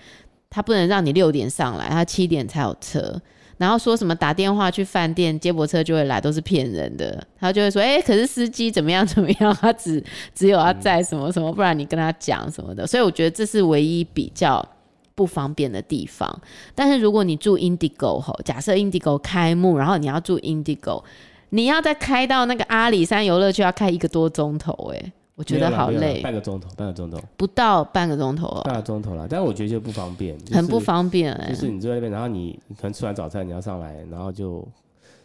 [0.51, 3.21] 他不能让你六点上来，他七点才有车。
[3.59, 7.27] 然后说什么打电话去饭店接驳车就会来，都是骗人的。
[7.39, 10.03] 他就会说，哎，可是司机怎么样怎么样，他只
[10.35, 12.87] 只有要载什么什么，不然你跟他讲什么的。
[12.87, 14.67] 所以我觉得这是唯一比较
[15.15, 16.41] 不方便的地方。
[16.75, 21.03] 但是如果你住 Indigo 吼，假设 Indigo 开幕，然后你要住 Indigo，
[21.51, 25.13] 你要再开到那个阿里山游乐区，要开一个多钟头，哎。
[25.37, 29.29] 我觉得好累，半个钟头，半个钟头，不到半个钟头哦，半个钟头了。
[29.29, 31.53] 但是我觉得就不方便，就是、很不方便哎、欸。
[31.53, 34.67] 就是你坐在那边，然后你可能吃完早餐你要上来，然后就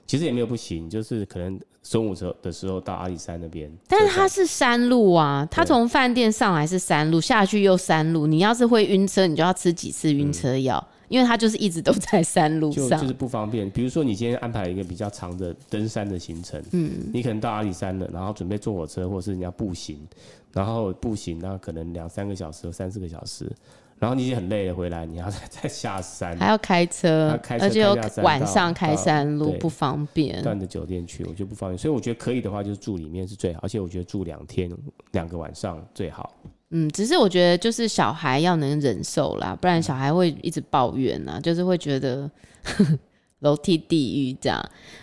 [0.06, 3.72] 其实也没有不行，就是可能中午时的时候到阿里山那边。
[3.88, 8.28] 但是它是山路啊，它从饭店上来是山路，下去又山路。
[8.28, 10.78] 你要是会晕车，你就要吃几次晕车药。
[10.90, 13.70] 嗯因为它就是一直都在山路上，就就是不方便。
[13.70, 20.00] 比如说你今天安排一个比较长的登山的行程，嗯，你可能到阿里山了，然后准备坐火车，或者是你要步行，
[20.54, 23.52] 然后步行那可能两三个小时或三四个小时，
[24.02, 34.72] 然后你已经很累了回来，你要再 再下山，还要开车，开车而且又晚上开山路不方便，断的酒店去我觉得不方便，所以我觉得可以的话就是住里面是最好，而且我觉得住两天
[35.12, 36.34] 两个晚上最好。
[36.72, 42.28] 嗯，只是我觉得就是小孩要能忍受啦，不然小孩会一直抱怨啊，就是会觉得
[43.42, 44.60] 楼梯地狱这样。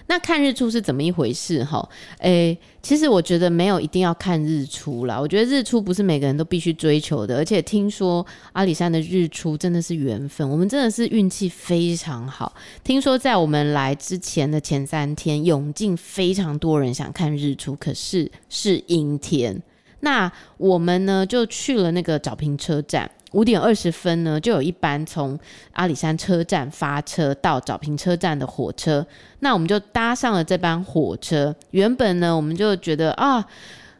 [0.07, 1.89] 那看日出是怎么一回事哈？
[2.19, 12.55] 诶、其实我觉得没有一定要看日出啦，我觉得日出不是每个人都必须追求的，而且听说阿里山的日出真的是缘分，我们真的是运气非常好。
[12.83, 19.63] 听说在我们来之前的前三天，涌进非常多人想看日出，可是是阴天。
[20.01, 25.39] 那我们呢就去了那个找平车站，五点二十分呢，就有一班从
[25.73, 29.07] 阿里山车站发车到早平车站的火车，
[29.41, 31.55] 那我们就搭上了这班火车。
[31.73, 33.45] 原本呢，我们就觉得啊，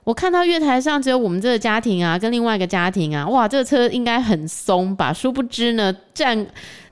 [0.05, 5.13] 我看到月台上只有我们这个家庭啊，跟另外一个家庭啊，哇，这个车应该很松吧？
[5.13, 6.47] 殊不知呢，站。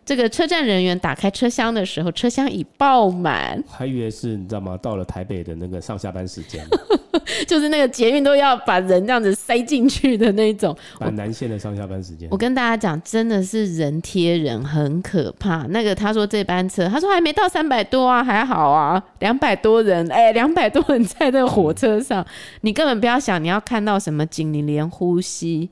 [0.07, 4.79] 这个车站人员打开车厢的时候，车厢已爆满， 还以为是你知道吗？
[4.81, 6.65] 到了台北的那个上下班时间，
[7.49, 10.75] 就是那个捷运都要把人这样子塞进去的那种。
[11.01, 15.67] 板南线的上下班时间，我跟大家讲，真的是人贴人，很可怕。
[15.71, 22.27] 那个他说这班车，他说还没到三百多啊，还好啊，两百多人，哎，两百多人在那个火车上，嗯、
[22.61, 25.69] 你根本不要想你要看到什么景，你连呼吸。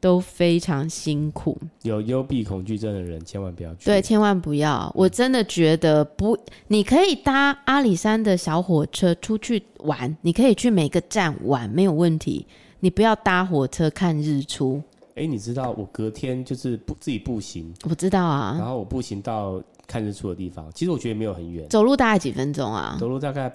[0.00, 3.86] 都非常辛苦，有幽闭恐惧症的人千万不要去。
[3.86, 4.92] 对，千万不要。
[4.94, 12.46] 我真的觉得不，你可以搭阿里山的小火车出去玩，你可以去每个站玩，没有问题。
[12.80, 14.82] 你不要搭火车看日出。
[15.16, 18.54] 哎、欸，你知道我隔天就是步自己步行，我知道啊。
[18.56, 22.96] 然后我步行到看日出的地方，其实我觉得没有很远，走路大概几分钟啊？
[23.00, 23.52] 走路大概。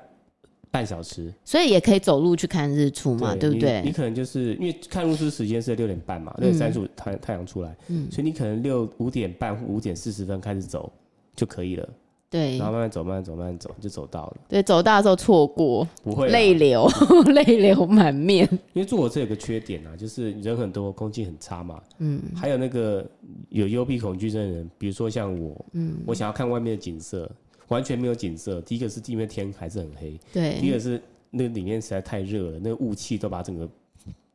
[0.74, 3.90] 半小时，所以也可以走路去看日出嘛，对，对不对你？
[3.90, 10.92] 你可能就是因为看日出时间是六点半嘛，六点三十五太太阳出来，嗯，所以你可能六五点半五点四十分开始走
[11.36, 11.88] 就可以了，
[12.28, 14.38] 对，然后慢慢走，慢慢走，慢慢走就走到了。
[14.50, 16.88] 对，走到的时候错过，不会泪流
[17.36, 18.50] 泪流满面。
[18.74, 23.08] 因为坐火车有个缺点啊，就是人很多，空气很差嘛，嗯，还有那个
[23.50, 27.30] 有幽闭恐惧症的人，比如说像我，嗯，我想要看外面的景色。
[27.74, 28.62] 完全没有景色。
[28.62, 30.60] 第一个是因为天还是很黑，对。
[30.62, 33.70] 第二个是那里面实在太热了，那个雾气都把整个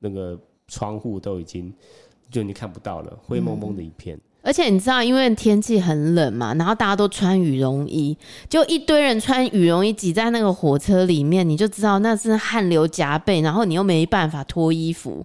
[0.00, 1.72] 那个窗户都已经
[2.30, 4.16] 就你看不到了，灰蒙蒙的一片。
[4.16, 4.20] 嗯。
[4.48, 8.16] 而且你知道，因为天气很冷嘛，然后大家都穿羽绒衣，
[8.48, 15.22] 就一堆人穿羽绒衣挤在那个火车里面，你就知道那是汗流浃背，然后你又没办法脱衣服。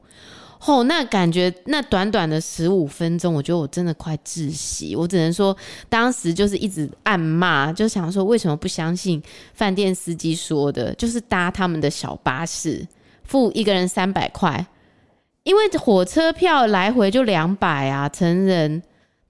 [0.65, 4.93] 哦，那感觉那短短的十五分钟，我觉得我真的快窒息。
[4.93, 5.55] 我只能说，
[5.87, 12.85] 当时就是一直暗骂，就想说为什么不相信饭店司机说的，就是搭他们的小巴士，
[13.23, 14.67] 付一个人三百块，
[15.43, 18.81] 因为火车票来回就两百啊，成人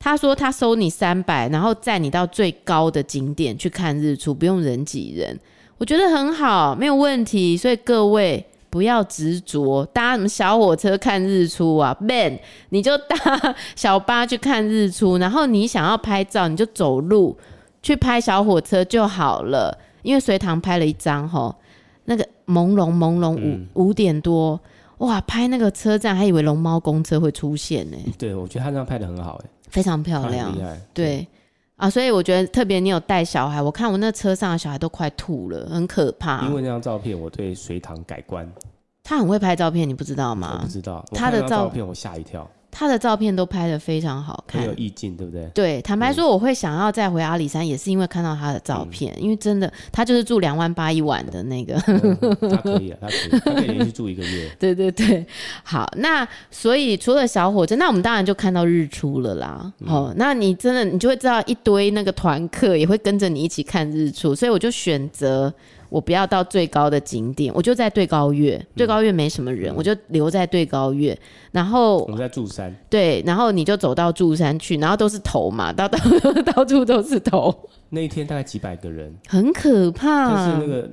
[0.03, 5.39] 他说他收你三百，然后载你到最高的景点去看日出，不用人挤人，
[5.77, 7.55] 我觉得很好，没有问题。
[7.55, 8.45] 所以各位。
[8.73, 12.39] 不要执着搭什么小火车看日出啊，man，
[12.69, 17.37] 你就搭小巴去看日出，然后你想要拍照，你就走路
[17.83, 19.77] 去拍小火车就好了。
[20.01, 21.53] 因为隋唐拍了一张吼，
[22.05, 23.37] 那个朦胧朦胧
[23.75, 24.59] 五五点多，
[24.97, 27.97] 哇，拍那个车站还以为龙猫公车会出现呢。
[28.17, 30.55] 对，我觉得他这样拍的很好哎，非常漂亮，
[30.93, 31.27] 对。
[31.75, 36.45] 啊，所以我觉得特别，你有带小孩，我看我那车上的小孩都快吐了，很可怕。
[36.45, 38.47] 因为那张照片，我对隋唐改观。
[39.03, 40.59] 他很会拍照片，你不知道吗？
[40.59, 42.47] 我不知道，他的照片我吓一跳。
[42.75, 45.47] 他的照片都拍得非常好看，很有意境，对不对？
[45.53, 51.75] 对，坦白说，我会想要再回阿里山，也是因为看到他的照片，嗯、因为真的，他就是住两万八一晚的那个。
[51.85, 54.49] 嗯、他可以啊，他可以，他可以连续住一个月。
[54.59, 55.23] 对对对，
[55.63, 59.71] 好，那所以除了小火车，那我们当然就看到日出了啦。
[59.85, 65.53] 哦、嗯，那你真的，你就会知道一堆那个团客也会跟着你一起看日出，所以我就选择。
[65.93, 68.59] 我不要到最高的景点，我就在对高月。
[68.75, 71.15] 对高月没什么人，嗯、我就留在对高月。
[71.51, 75.99] 然后我们在柱山，对，然后你就走到柱山去，然后都是头嘛，到 到
[76.51, 77.53] 到处都是头。
[77.89, 80.33] 那一天大概几百个人，很可怕。
[80.33, 80.89] 但是那个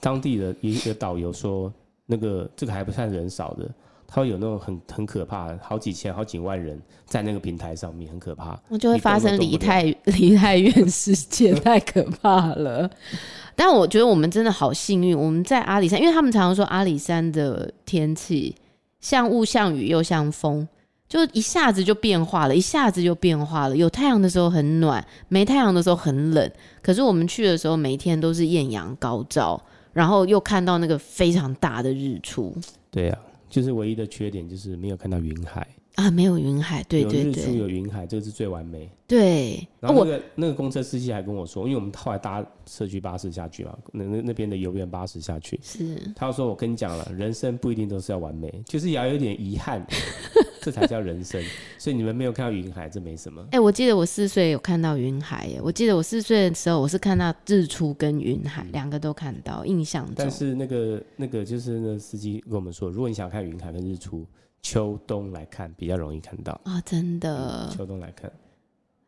[0.00, 1.70] 当地的一个导游说，
[2.06, 3.68] 那个这个还不算人少的，
[4.10, 8.58] 他会有那种很很可怕，好几千、好几万人在那个平台上面，很可怕。
[8.68, 12.90] 那就会发生离太离太远事件，太可怕了。
[13.54, 18.54] 但我觉得我们真的好幸运，我们在阿里山，因为他们常常说阿里山的天气
[19.00, 20.66] 像雾、像雨又像风，
[21.08, 23.76] 就一下子就变化了，一下子就变化了。
[23.76, 26.50] 有太阳的时候很暖，没太阳的时候很冷。
[26.80, 29.60] 可是我们去的时候，每一天都是艳阳高照，
[29.92, 32.54] 然后又看到那个非常大的日出。
[32.90, 35.66] 对呀、啊，就是唯一的缺点就是没有看到云海。
[35.98, 38.88] 啊，没有云海，对对对，有日出有云海，这个是最完美。
[39.04, 49.84] 对，然后那个、哦、那个公车司机还跟我说，因为我们后来搭社区巴士下去嘛，那那那边的游园巴士下去，是，他说我跟你讲了，人生不一定都是要完美，就是也要有点遗憾，
[50.62, 51.42] 这才叫人生。
[51.78, 53.42] 所以你们没有看到云海，这没什么。
[53.46, 60.14] 哎、欸，我记得我四岁有看到云海耶，我记得我四岁的时候，我是看到日出跟云海两、嗯、个都看到，印象中。
[60.16, 64.24] 但是那个那个就是那司机跟我们说，如果你想看云海跟日出。
[64.62, 67.76] 秋冬来看比较容易看到啊、哦，真的、嗯。
[67.76, 68.30] 秋冬来看，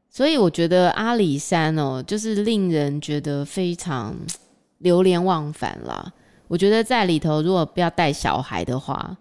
[0.09, 4.17] 所以我觉得阿里山哦，就是令人觉得非常
[4.79, 6.13] 流连忘返啦。
[6.49, 9.17] 我觉得在里头，如果不要带小孩的话，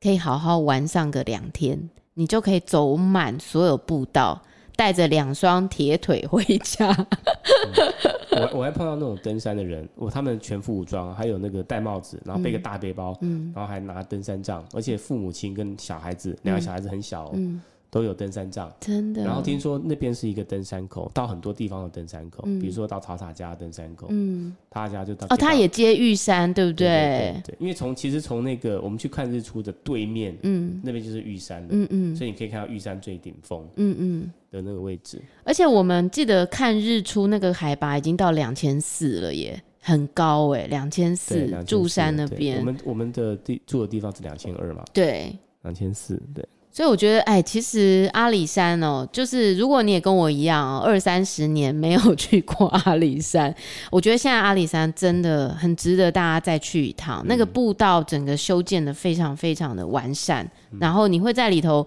[0.00, 4.42] 可以好好玩上个两天，你就可以走满所有步道，
[4.76, 6.90] 带着两双铁腿回家。
[8.32, 17.30] 嗯、我我还碰到那种登山的人，我他们全副武装，还有那个戴帽子，然后背个大背包，嗯，然后还拿登山杖，而且父母亲跟小孩子，两个小孩子很小、哦。
[17.34, 17.62] 嗯嗯
[17.92, 19.22] 都有登山杖，真的。
[19.22, 25.26] 然后听说那边是一个登山口，到很多地方的登山口，嗯、比如说到草草家登山口，嗯，他家就到。
[25.28, 26.88] 哦，他也接玉山，对不对？
[26.88, 35.20] 对，对，对，对，因为从其实从那个我们去看日出的对面，嗯，那边就是玉山了，嗯嗯，所以你可以看到玉山最顶峰，嗯嗯的那个位置。
[35.44, 42.58] 而且我们记得看日出那个海拔已经到两千四了耶，很高哎，两千四，住山那边。
[42.58, 44.82] 我们我们的地住的地方是两千二嘛？
[44.94, 46.42] 对，两千四，对。
[46.74, 53.54] 所以我觉得，哎，其实阿里山哦，就是如果你也跟我一样哦，二三十年没有去过阿里山，
[53.92, 57.20] 我觉得现在阿里山真的很值得大家再去一趟。
[57.22, 61.86] 嗯、那个步道整个修建的非常非常的完善，嗯、然后你会在里头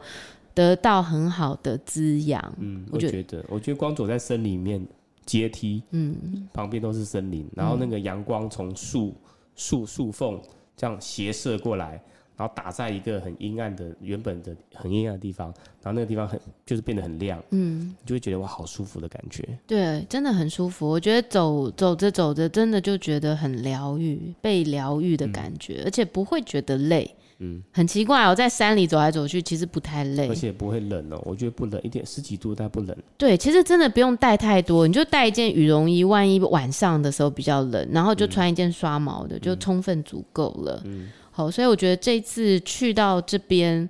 [0.54, 2.54] 得到很好的滋养。
[2.60, 4.86] 嗯，我觉得，我觉得光走在森林里面，
[5.26, 9.16] 阶梯，嗯，旁边都是森林，然后那个阳光从树
[9.56, 10.40] 树树缝
[10.78, 12.00] 这样斜射过来。
[12.38, 15.48] 然后打在一个很阴暗的原本的很阴暗的地方，
[15.82, 19.44] 然后那个地方很就是变得很亮，嗯，你就会觉得哇，好舒服的感觉。
[19.66, 20.88] 对，真的很舒服。
[20.88, 27.16] 我觉得走走着走着，真的就觉得很疗愈，被疗愈的感觉，嗯、而且不会觉得累。
[27.40, 31.22] 嗯，很奇怪哦，在山里走来走去，其实不太累，而且不会冷哦。
[31.26, 32.96] 我觉得不冷，一点十几度但不冷。
[33.18, 40.82] 对，其实真的不用带太多，你就带一件羽绒衣，万一晚上的时候比较冷，然后就穿一件刷毛的，嗯、就充分足够了。
[40.86, 41.10] 嗯。
[41.38, 43.90] 好，所以我觉得这次去到这边，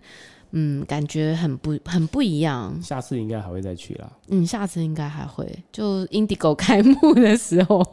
[0.49, 2.75] 嗯，感觉很不很不一样。
[2.81, 4.11] 下次应该还会再去啦。
[4.29, 7.83] 嗯，下次应该还会，就 Indigo 开幕的时候，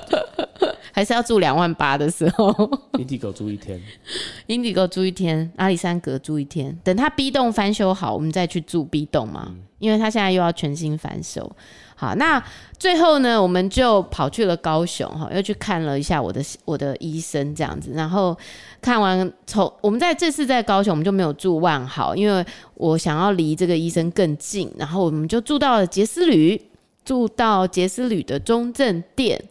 [0.92, 2.52] 还是要住两万八的时候。
[2.92, 3.80] Indigo 住一天
[4.46, 11.50] ，Indigo 住一天，阿里山阁住一天，等它 B 栋翻修好，我们再去住 B 栋嘛，嗯、因为它现在又要全新翻修。
[11.98, 12.42] 好，那
[12.78, 18.36] 最后呢，我们就跑去了高雄哈，又去看了一下我的我的医生这样子，然后
[18.82, 22.44] 看完从我们在这次在高雄，我们就没有住万豪，因为
[22.74, 26.60] 我想要离这个医生更近，然后我们就住到了杰斯旅，
[27.02, 29.42] 住到杰斯旅的中正店，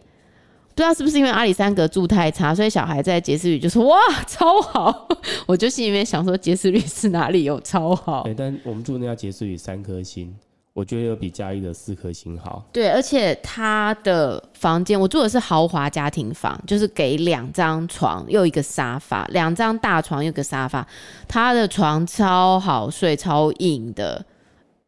[0.68, 5.08] 不知道是不是因为阿里山阁住太差，所以小孩在杰斯旅就说哇超好，
[5.46, 8.22] 我就心里面想说杰斯旅是哪里有超好？
[8.22, 10.32] 对，但我们住那家杰斯旅三颗星。
[10.76, 12.62] 我觉得有比嘉义的四颗星好。
[12.70, 20.86] 对，而且他的房间，我住的是豪华家庭房，就是给两张床又一个沙发，两张大床又一个沙发。
[21.26, 24.22] 他的床超好睡，超硬的，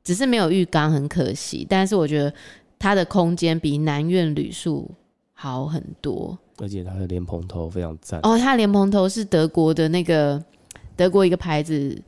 [0.04, 1.66] 只是没有浴缸，很可惜。
[1.66, 2.30] 但是我觉得
[2.78, 4.90] 他的空间比南苑旅宿
[5.32, 8.20] 好很多，而且他的莲蓬头非常赞。
[8.24, 10.44] 哦，他的莲蓬头是德国的那个
[10.94, 11.98] 德国一个牌子。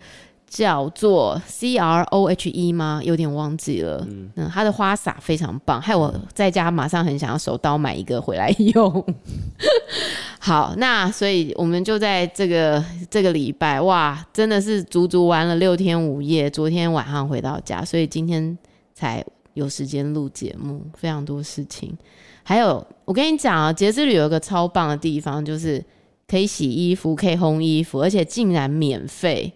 [0.51, 3.01] 叫做 C R O H E 吗？
[3.05, 4.05] 有点忘记了。
[4.11, 9.15] 嗯，嗯，它的花洒非常棒，害我在家马上很想要手刀买一个回来用。
[10.41, 16.51] 好，那所以我们就在这个这个礼拜，哇，真的是足足玩了六天五夜。
[16.51, 18.59] 昨天晚上回到家，所以今天
[18.93, 19.25] 才
[19.55, 21.97] 有时间录节目，非常多事情。
[22.43, 25.85] 还有，我跟你讲啊，杰斯旅有一个超棒的地方，就是
[26.27, 29.53] 可以洗衣服，可以烘衣服，而且竟然免费。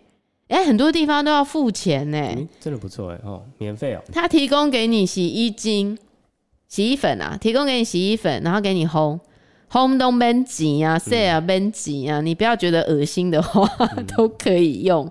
[0.48, 4.02] 哎、欸，很多地方都要付钱呢、欸，真的不错哎哦，免费哦。
[4.12, 5.96] 他提供给你洗衣精、
[6.68, 9.18] 洗衣粉啊，提供给你洗衣粉，然后给你烘，
[9.70, 13.66] 烘都免钱啊，洗啊免钱啊，你不要觉得恶心的话，
[13.96, 15.10] 嗯、 都可以用，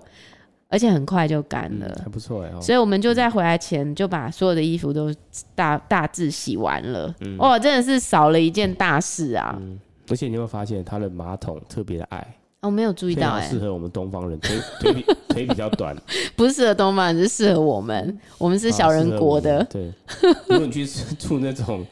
[0.68, 2.60] 而且很快就干了，嗯、还不错哎、哦。
[2.60, 5.12] 所以我们就在回来前就把所有的衣服都
[5.56, 9.58] 大大致洗完了，嗯、哇，真的是少了一件大事啊。
[9.60, 12.36] 嗯、而且你有没有发现，它的马桶特别的矮？
[12.64, 15.94] 我、哦、没有注意到、欸，哎，适合我们东方人，腿 腿比腿比较短，
[16.34, 19.58] 不是适合东方人，是适合我们，我们是小人国的。
[19.58, 19.92] 啊、对，
[20.48, 20.86] 如果你去
[21.18, 21.84] 住那种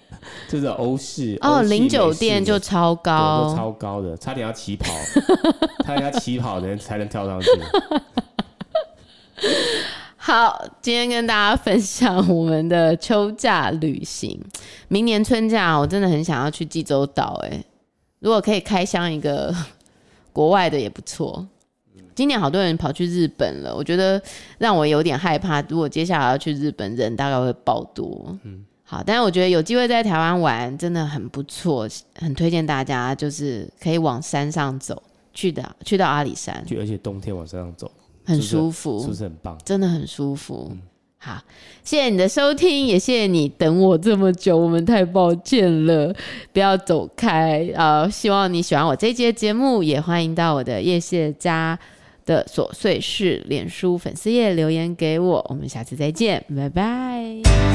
[0.48, 4.90] 就是欧式哦，零酒店就超高，超高的，差点要起跑，
[5.84, 7.48] 差点要起跑的人才能跳上去。
[10.16, 14.40] 好，今天跟大家分享我们的秋假旅行，
[14.88, 17.62] 明年春假我真的很想要去济州岛，哎，
[18.20, 19.54] 如果可以开箱一个。
[20.32, 21.46] 国外的也不错，
[22.14, 24.20] 今年好多人跑去日本了，我觉得
[24.58, 25.60] 让我有点害怕。
[25.62, 28.36] 如果接下来要去日本，人大概会爆多。
[28.42, 35.02] 嗯，好，但是我觉得有机会在台湾玩真的很不错，很推荐大家，就是可以往山上走，
[35.32, 37.90] 去的去到阿里山，而且冬天往山上走
[38.24, 39.58] 很舒服，是不是很棒？
[39.64, 40.68] 真的很舒服。
[40.72, 40.80] 嗯
[41.24, 41.40] 好，
[41.84, 46.12] 谢谢你的收听，也谢谢你等我这么久，我们太抱歉了，
[46.52, 51.78] 不要走开啊、希望你喜欢我这一节节目，也欢迎到我的叶谢家
[52.26, 55.46] 的琐碎事脸书粉丝页留言给我。
[55.48, 57.71] 我们下次再见，拜拜。